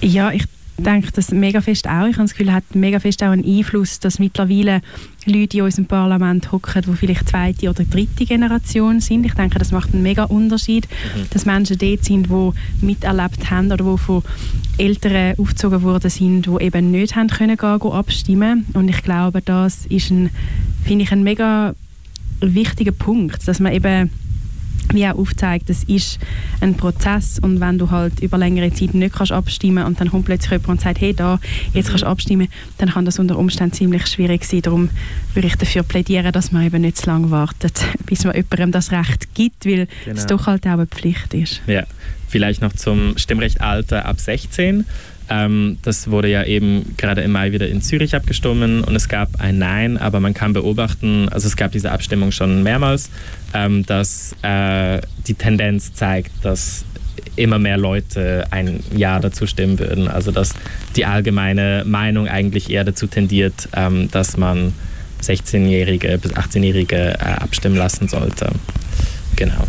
Ja, 0.00 0.32
ich 0.32 0.44
denke 0.76 1.12
das 1.12 1.30
mega 1.30 1.60
fest 1.60 1.86
auch. 1.86 2.06
Ich 2.06 2.16
habe 2.16 2.24
das 2.24 2.32
Gefühl, 2.32 2.48
es 2.48 2.54
hat 2.54 2.74
mega 2.74 2.98
fest 2.98 3.22
auch 3.22 3.30
einen 3.30 3.44
Einfluss, 3.44 4.00
dass 4.00 4.18
mittlerweile 4.18 4.80
Leute 5.26 5.58
in 5.58 5.62
unserem 5.62 5.86
Parlament 5.86 6.50
hocken, 6.52 6.82
die 6.82 6.96
vielleicht 6.96 7.28
zweite 7.28 7.70
oder 7.70 7.84
dritte 7.84 8.24
Generation 8.24 9.00
sind. 9.00 9.24
Ich 9.24 9.34
denke, 9.34 9.58
das 9.58 9.72
macht 9.72 9.92
einen 9.92 10.02
mega 10.02 10.24
Unterschied, 10.24 10.88
mhm. 10.88 11.26
dass 11.30 11.46
Menschen 11.46 11.78
dort 11.78 12.04
sind, 12.04 12.28
die 12.28 12.84
miterlebt 12.84 13.50
haben 13.50 13.72
oder 13.72 13.84
die 13.84 13.98
von 13.98 14.22
Eltern 14.76 15.38
aufgezogen 15.38 15.82
worden 15.82 16.10
sind, 16.10 16.46
die 16.46 16.64
eben 16.64 16.90
nicht 16.90 17.14
haben 17.14 17.28
können 17.28 17.56
gehen, 17.56 17.78
gehen 17.78 17.92
abstimmen. 17.92 18.66
Und 18.74 18.88
ich 18.88 19.02
glaube, 19.02 19.40
das 19.42 19.86
ist 19.86 20.10
ein, 20.10 20.30
finde 20.84 21.04
ich, 21.04 21.12
ein 21.12 21.22
mega 21.22 21.74
wichtiger 22.40 22.92
Punkt, 22.92 23.46
dass 23.46 23.60
man 23.60 23.72
eben 23.72 24.10
wie 24.92 25.06
auch 25.06 25.16
aufzeigt, 25.16 25.70
es 25.70 25.84
ist 25.84 26.18
ein 26.60 26.76
Prozess 26.76 27.38
und 27.38 27.60
wenn 27.60 27.78
du 27.78 27.90
halt 27.90 28.20
über 28.20 28.38
längere 28.38 28.72
Zeit 28.72 28.94
nicht 28.94 29.14
kannst 29.14 29.32
abstimmen 29.32 29.84
und 29.84 30.00
dann 30.00 30.10
kommt 30.10 30.26
plötzlich 30.26 30.50
jemand 30.52 30.68
und 30.68 30.80
sagt, 30.80 31.00
hey, 31.00 31.14
da, 31.14 31.40
jetzt 31.72 31.88
kannst 31.88 32.02
du 32.02 32.06
abstimmen, 32.06 32.48
dann 32.78 32.90
kann 32.90 33.04
das 33.04 33.18
unter 33.18 33.38
Umständen 33.38 33.74
ziemlich 33.74 34.06
schwierig 34.06 34.44
sein. 34.44 34.62
Darum 34.62 34.90
würde 35.34 35.48
ich 35.48 35.56
dafür 35.56 35.82
plädieren, 35.82 36.32
dass 36.32 36.52
man 36.52 36.64
eben 36.64 36.82
nicht 36.82 36.98
zu 36.98 37.06
lange 37.06 37.30
wartet, 37.30 37.84
bis 38.06 38.24
man 38.24 38.34
jemandem 38.34 38.72
das 38.72 38.92
Recht 38.92 39.34
gibt, 39.34 39.66
weil 39.66 39.88
genau. 40.04 40.18
es 40.18 40.26
doch 40.26 40.46
halt 40.46 40.66
auch 40.66 40.72
eine 40.72 40.86
Pflicht 40.86 41.34
ist. 41.34 41.60
Ja, 41.66 41.84
vielleicht 42.28 42.60
noch 42.62 42.72
zum 42.72 43.16
Stimmrechtalter 43.16 44.04
ab 44.04 44.20
16. 44.20 44.84
Ähm, 45.30 45.78
das 45.82 46.10
wurde 46.10 46.28
ja 46.28 46.44
eben 46.44 46.94
gerade 46.96 47.22
im 47.22 47.32
Mai 47.32 47.52
wieder 47.52 47.68
in 47.68 47.80
Zürich 47.80 48.14
abgestimmt 48.14 48.86
und 48.86 48.94
es 48.94 49.08
gab 49.08 49.40
ein 49.40 49.58
Nein, 49.58 49.96
aber 49.96 50.20
man 50.20 50.34
kann 50.34 50.52
beobachten, 50.52 51.28
also 51.30 51.46
es 51.46 51.56
gab 51.56 51.72
diese 51.72 51.92
Abstimmung 51.92 52.30
schon 52.30 52.62
mehrmals, 52.62 53.10
ähm, 53.54 53.86
dass 53.86 54.34
äh, 54.42 55.00
die 55.26 55.34
Tendenz 55.34 55.94
zeigt, 55.94 56.30
dass 56.44 56.84
immer 57.36 57.58
mehr 57.58 57.76
Leute 57.76 58.46
ein 58.50 58.80
Ja 58.94 59.18
dazu 59.18 59.46
stimmen 59.46 59.78
würden. 59.78 60.08
Also 60.08 60.30
dass 60.30 60.54
die 60.96 61.06
allgemeine 61.06 61.84
Meinung 61.86 62.28
eigentlich 62.28 62.70
eher 62.70 62.84
dazu 62.84 63.06
tendiert, 63.06 63.68
ähm, 63.74 64.10
dass 64.10 64.36
man 64.36 64.72
16-Jährige 65.22 66.18
bis 66.18 66.32
18-Jährige 66.32 67.14
äh, 67.18 67.24
abstimmen 67.24 67.76
lassen 67.76 68.08
sollte. 68.08 68.50
Genau. 69.36 69.66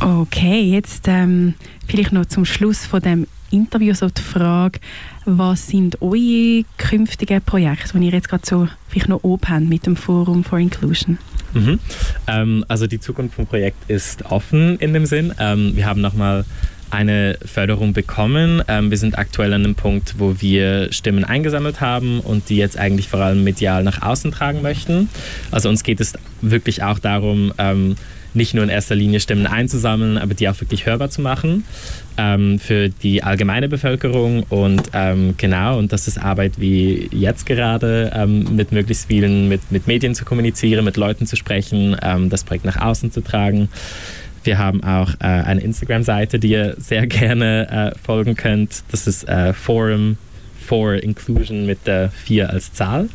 Okay, 0.00 0.60
jetzt 0.60 1.08
ähm, 1.08 1.54
vielleicht 1.86 2.12
noch 2.12 2.26
zum 2.26 2.44
Schluss 2.44 2.86
von 2.86 3.00
dem 3.00 3.26
Interview 3.52 3.94
so 3.94 4.08
die 4.08 4.22
Frage, 4.22 4.80
was 5.24 5.68
sind 5.68 6.00
eure 6.02 6.64
künftigen 6.78 7.40
Projekte, 7.42 7.98
die 7.98 8.06
ihr 8.06 8.12
jetzt 8.12 8.28
gerade 8.28 8.46
so 8.46 8.68
vielleicht 8.88 9.08
noch 9.08 9.22
oben 9.22 9.48
habt 9.48 9.68
mit 9.68 9.86
dem 9.86 9.96
Forum 9.96 10.44
for 10.44 10.58
Inclusion? 10.58 11.18
Mhm. 11.54 11.78
Ähm, 12.26 12.64
also 12.68 12.86
die 12.86 13.00
Zukunft 13.00 13.34
vom 13.34 13.46
Projekt 13.46 13.90
ist 13.90 14.24
offen 14.26 14.78
in 14.78 14.92
dem 14.94 15.06
Sinn. 15.06 15.34
Ähm, 15.38 15.76
wir 15.76 15.86
haben 15.86 16.00
nochmal 16.00 16.44
eine 16.92 17.38
Förderung 17.44 17.94
bekommen. 17.94 18.62
Ähm, 18.68 18.90
wir 18.90 18.98
sind 18.98 19.18
aktuell 19.18 19.54
an 19.54 19.64
einem 19.64 19.74
Punkt, 19.74 20.16
wo 20.18 20.40
wir 20.40 20.92
Stimmen 20.92 21.24
eingesammelt 21.24 21.80
haben 21.80 22.20
und 22.20 22.50
die 22.50 22.56
jetzt 22.56 22.76
eigentlich 22.78 23.08
vor 23.08 23.20
allem 23.20 23.44
medial 23.44 23.82
nach 23.82 24.02
außen 24.02 24.30
tragen 24.30 24.60
möchten. 24.62 25.08
Also 25.50 25.68
uns 25.70 25.84
geht 25.84 26.00
es 26.00 26.12
wirklich 26.42 26.82
auch 26.82 26.98
darum, 26.98 27.52
ähm, 27.56 27.96
nicht 28.34 28.54
nur 28.54 28.64
in 28.64 28.70
erster 28.70 28.94
Linie 28.94 29.20
Stimmen 29.20 29.46
einzusammeln, 29.46 30.18
aber 30.18 30.34
die 30.34 30.48
auch 30.48 30.60
wirklich 30.60 30.86
hörbar 30.86 31.10
zu 31.10 31.20
machen 31.20 31.64
ähm, 32.16 32.58
für 32.58 32.88
die 32.88 33.22
allgemeine 33.22 33.68
Bevölkerung. 33.68 34.44
Und 34.48 34.82
ähm, 34.92 35.34
genau, 35.36 35.78
und 35.78 35.92
das 35.92 36.08
ist 36.08 36.18
Arbeit 36.18 36.54
wie 36.58 37.08
jetzt 37.12 37.46
gerade, 37.46 38.12
ähm, 38.14 38.56
mit 38.56 38.72
möglichst 38.72 39.06
vielen, 39.06 39.48
mit, 39.48 39.70
mit 39.70 39.86
Medien 39.86 40.14
zu 40.14 40.24
kommunizieren, 40.24 40.84
mit 40.84 40.96
Leuten 40.96 41.26
zu 41.26 41.36
sprechen, 41.36 41.96
ähm, 42.02 42.30
das 42.30 42.44
Projekt 42.44 42.64
nach 42.64 42.80
außen 42.80 43.12
zu 43.12 43.20
tragen. 43.20 43.68
Wir 44.44 44.58
haben 44.58 44.82
auch 44.82 45.14
äh, 45.20 45.24
eine 45.24 45.60
Instagram-Seite, 45.60 46.38
die 46.38 46.48
ihr 46.48 46.74
sehr 46.78 47.06
gerne 47.08 47.92
äh, 47.94 47.98
folgen 47.98 48.36
könnt. 48.36 48.82
Das 48.90 49.06
ist 49.06 49.28
äh, 49.28 49.52
Forum 49.52 50.16
for 50.66 50.94
Inclusion 50.94 51.66
mit 51.66 51.86
der 51.86 52.10
4 52.10 52.50
als 52.50 52.72
Zahl. 52.72 53.08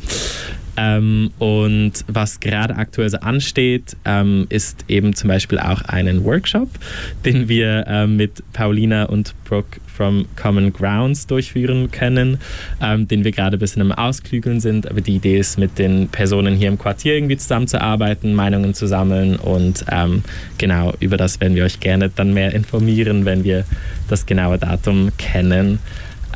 Ähm, 0.78 1.32
und 1.38 2.04
was 2.06 2.38
gerade 2.38 2.76
aktuell 2.76 3.10
so 3.10 3.18
ansteht, 3.18 3.96
ähm, 4.04 4.46
ist 4.48 4.84
eben 4.86 5.12
zum 5.14 5.26
Beispiel 5.26 5.58
auch 5.58 5.82
einen 5.82 6.24
Workshop, 6.24 6.68
den 7.24 7.48
wir 7.48 7.84
ähm, 7.88 8.16
mit 8.16 8.44
Paulina 8.52 9.04
und 9.04 9.34
Brooke 9.44 9.80
from 9.86 10.26
Common 10.40 10.72
Grounds 10.72 11.26
durchführen 11.26 11.90
können, 11.90 12.38
ähm, 12.80 13.08
den 13.08 13.24
wir 13.24 13.32
gerade 13.32 13.56
ein 13.56 13.58
bisschen 13.58 13.82
im 13.82 13.90
Ausklügeln 13.90 14.60
sind. 14.60 14.88
Aber 14.88 15.00
die 15.00 15.16
Idee 15.16 15.38
ist, 15.38 15.58
mit 15.58 15.80
den 15.80 16.06
Personen 16.08 16.54
hier 16.54 16.68
im 16.68 16.78
Quartier 16.78 17.14
irgendwie 17.14 17.36
zusammenzuarbeiten, 17.36 18.32
Meinungen 18.34 18.72
zu 18.74 18.86
sammeln 18.86 19.34
und 19.34 19.84
ähm, 19.90 20.22
genau 20.58 20.94
über 21.00 21.16
das 21.16 21.40
werden 21.40 21.56
wir 21.56 21.64
euch 21.64 21.80
gerne 21.80 22.08
dann 22.08 22.32
mehr 22.32 22.54
informieren, 22.54 23.24
wenn 23.24 23.42
wir 23.42 23.64
das 24.08 24.26
genaue 24.26 24.58
Datum 24.58 25.10
kennen. 25.18 25.80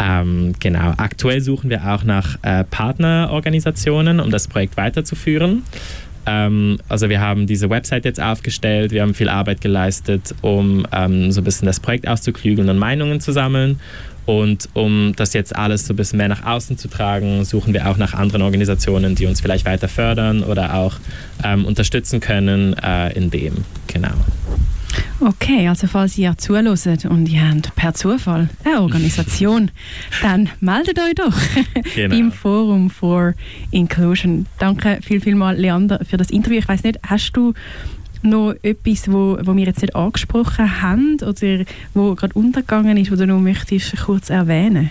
Ähm, 0.02 0.54
genau, 0.58 0.94
aktuell 0.96 1.40
suchen 1.40 1.70
wir 1.70 1.86
auch 1.86 2.02
nach 2.02 2.36
äh, 2.42 2.64
Partnerorganisationen, 2.64 4.18
um 4.18 4.30
das 4.30 4.48
Projekt 4.48 4.76
weiterzuführen. 4.76 5.62
Ähm, 6.26 6.78
also 6.88 7.08
wir 7.08 7.20
haben 7.20 7.46
diese 7.46 7.70
Website 7.70 8.04
jetzt 8.04 8.20
aufgestellt, 8.20 8.90
wir 8.90 9.02
haben 9.02 9.14
viel 9.14 9.28
Arbeit 9.28 9.60
geleistet, 9.60 10.34
um 10.42 10.86
ähm, 10.92 11.30
so 11.30 11.40
ein 11.40 11.44
bisschen 11.44 11.66
das 11.66 11.78
Projekt 11.78 12.08
auszuklügeln 12.08 12.68
und 12.68 12.78
Meinungen 12.78 13.20
zu 13.20 13.32
sammeln. 13.32 13.78
Und 14.24 14.68
um 14.74 15.14
das 15.16 15.34
jetzt 15.34 15.54
alles 15.54 15.86
so 15.86 15.94
ein 15.94 15.96
bisschen 15.96 16.16
mehr 16.16 16.28
nach 16.28 16.44
außen 16.44 16.78
zu 16.78 16.88
tragen, 16.88 17.44
suchen 17.44 17.72
wir 17.72 17.88
auch 17.88 17.96
nach 17.96 18.14
anderen 18.14 18.42
Organisationen, 18.42 19.14
die 19.14 19.26
uns 19.26 19.40
vielleicht 19.40 19.64
weiter 19.66 19.88
fördern 19.88 20.42
oder 20.42 20.74
auch 20.74 20.96
ähm, 21.44 21.64
unterstützen 21.64 22.20
können 22.20 22.74
äh, 22.74 23.12
in 23.14 23.30
dem. 23.30 23.64
Genau. 23.88 24.14
Okay, 25.20 25.68
also 25.68 25.86
falls 25.86 26.18
ihr 26.18 26.36
zuhört 26.36 27.04
und 27.04 27.28
ihr 27.28 27.48
habt 27.48 27.74
per 27.76 27.94
Zufall 27.94 28.48
eine 28.64 28.80
Organisation, 28.80 29.70
dann 30.22 30.48
meldet 30.60 30.98
euch 30.98 31.14
doch 31.14 31.34
genau. 31.94 32.16
im 32.16 32.32
Forum 32.32 32.90
for 32.90 33.34
Inclusion. 33.70 34.46
Danke 34.58 34.98
viel, 35.02 35.20
viel 35.20 35.34
mal, 35.34 35.56
Leander, 35.56 36.00
für 36.04 36.16
das 36.16 36.30
Interview. 36.30 36.58
Ich 36.58 36.68
weiß 36.68 36.82
nicht, 36.82 36.98
hast 37.06 37.32
du 37.32 37.54
noch 38.22 38.54
etwas, 38.62 39.10
wo, 39.10 39.38
wo 39.42 39.56
wir 39.56 39.66
jetzt 39.66 39.82
nicht 39.82 39.94
angesprochen 39.94 40.82
haben 40.82 41.18
oder 41.20 41.64
wo 41.94 42.14
gerade 42.14 42.34
untergegangen 42.34 42.96
ist, 42.96 43.10
wo 43.10 43.16
du 43.16 43.26
noch 43.26 43.40
möchtest 43.40 43.96
kurz 44.04 44.30
erwähnen? 44.30 44.90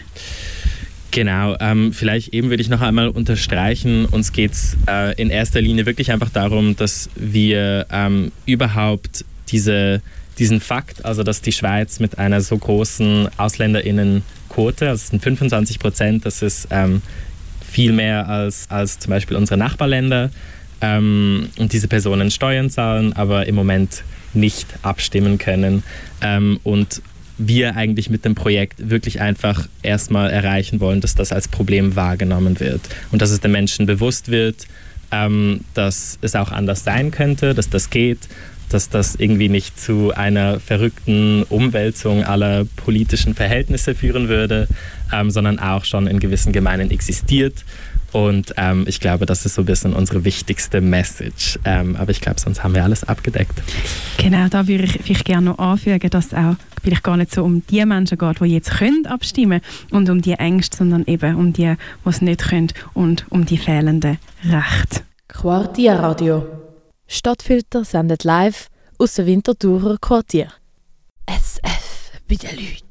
Genau, 1.11 1.57
ähm, 1.59 1.91
vielleicht 1.91 2.33
eben 2.33 2.49
würde 2.49 2.63
ich 2.63 2.69
noch 2.69 2.79
einmal 2.79 3.09
unterstreichen, 3.09 4.05
uns 4.05 4.31
geht 4.31 4.53
es 4.53 4.77
äh, 4.87 5.13
in 5.21 5.29
erster 5.29 5.59
Linie 5.59 5.85
wirklich 5.85 6.11
einfach 6.11 6.29
darum, 6.29 6.77
dass 6.77 7.09
wir 7.15 7.85
ähm, 7.91 8.31
überhaupt 8.45 9.25
diese 9.51 10.01
diesen 10.39 10.59
Fakt, 10.59 11.05
also 11.05 11.23
dass 11.23 11.41
die 11.41 11.51
Schweiz 11.51 11.99
mit 11.99 12.17
einer 12.17 12.41
so 12.41 12.57
großen 12.57 13.29
AusländerInnenquote, 13.37 14.89
also 14.89 15.01
es 15.01 15.07
sind 15.09 15.21
25 15.21 15.77
Prozent, 15.77 16.25
das 16.25 16.41
ist 16.41 16.67
ähm, 16.71 17.01
viel 17.69 17.91
mehr 17.91 18.27
als, 18.27 18.65
als 18.69 18.97
zum 18.97 19.11
Beispiel 19.11 19.37
unsere 19.37 19.57
Nachbarländer, 19.57 20.31
ähm, 20.81 21.49
und 21.59 21.73
diese 21.73 21.87
Personen 21.87 22.31
Steuern 22.31 22.69
zahlen, 22.69 23.13
aber 23.13 23.45
im 23.45 23.55
Moment 23.55 24.03
nicht 24.33 24.67
abstimmen 24.81 25.37
können. 25.37 25.83
Ähm, 26.21 26.59
und 26.63 27.01
wir 27.37 27.75
eigentlich 27.75 28.09
mit 28.09 28.25
dem 28.25 28.35
Projekt 28.35 28.89
wirklich 28.89 29.21
einfach 29.21 29.67
erstmal 29.83 30.29
erreichen 30.29 30.79
wollen, 30.79 31.01
dass 31.01 31.15
das 31.15 31.31
als 31.31 31.47
Problem 31.47 31.95
wahrgenommen 31.95 32.59
wird 32.59 32.81
und 33.11 33.21
dass 33.21 33.31
es 33.31 33.39
den 33.39 33.51
Menschen 33.51 33.85
bewusst 33.85 34.29
wird, 34.29 34.67
ähm, 35.11 35.61
dass 35.73 36.17
es 36.21 36.35
auch 36.35 36.51
anders 36.51 36.83
sein 36.83 37.11
könnte, 37.11 37.53
dass 37.53 37.69
das 37.69 37.89
geht 37.89 38.19
dass 38.73 38.89
das 38.89 39.15
irgendwie 39.15 39.49
nicht 39.49 39.79
zu 39.79 40.13
einer 40.13 40.59
verrückten 40.59 41.43
Umwälzung 41.43 42.23
aller 42.23 42.65
politischen 42.75 43.35
Verhältnisse 43.35 43.95
führen 43.95 44.29
würde, 44.29 44.67
ähm, 45.13 45.31
sondern 45.31 45.59
auch 45.59 45.85
schon 45.85 46.07
in 46.07 46.19
gewissen 46.19 46.51
Gemeinden 46.53 46.91
existiert. 46.91 47.65
Und 48.11 48.53
ähm, 48.57 48.85
ich 48.87 48.99
glaube, 48.99 49.25
das 49.25 49.45
ist 49.45 49.55
so 49.55 49.61
ein 49.61 49.65
bisschen 49.65 49.93
unsere 49.93 50.25
wichtigste 50.25 50.81
Message. 50.81 51.57
Ähm, 51.63 51.95
aber 51.95 52.11
ich 52.11 52.19
glaube, 52.19 52.39
sonst 52.39 52.63
haben 52.63 52.75
wir 52.75 52.83
alles 52.83 53.03
abgedeckt. 53.05 53.61
Genau, 54.17 54.47
da 54.49 54.67
würde 54.67 54.83
ich 54.83 54.99
vielleicht 55.01 55.25
gerne 55.25 55.51
noch 55.51 55.59
anfügen, 55.59 56.09
dass 56.09 56.27
es 56.27 56.33
auch 56.33 56.55
vielleicht 56.83 57.03
gar 57.03 57.17
nicht 57.17 57.33
so 57.33 57.43
um 57.43 57.65
die 57.67 57.85
Menschen 57.85 58.17
geht, 58.17 58.41
die 58.41 58.45
jetzt 58.45 58.71
können 58.71 59.05
abstimmen 59.05 59.61
und 59.91 60.09
um 60.09 60.21
die 60.21 60.33
Ängste, 60.33 60.77
sondern 60.77 61.05
eben 61.05 61.35
um 61.35 61.53
die, 61.53 61.75
die 62.05 62.09
es 62.09 62.21
nicht 62.21 62.49
können 62.49 62.67
und 62.93 63.25
um 63.29 63.45
die 63.45 63.57
fehlenden 63.57 64.17
Rechte. 64.43 65.01
Quartierradio 65.29 66.60
Stadtfilter 67.13 67.83
sendet 67.83 68.23
live 68.23 68.69
aus 68.97 69.15
dem 69.15 69.25
Winterthurer 69.25 69.97
Quartier. 69.99 70.53
SF 71.27 72.11
bei 72.25 72.35
den 72.35 72.55
Leuten. 72.55 72.90